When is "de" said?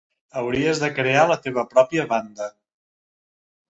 0.85-0.89